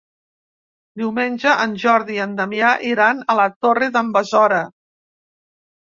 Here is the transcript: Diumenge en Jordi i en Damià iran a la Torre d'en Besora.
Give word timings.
Diumenge 1.01 1.51
en 1.65 1.75
Jordi 1.83 2.17
i 2.19 2.23
en 2.25 2.33
Damià 2.41 2.73
iran 2.95 3.23
a 3.35 3.39
la 3.43 3.47
Torre 3.67 3.91
d'en 3.97 4.11
Besora. 4.19 4.63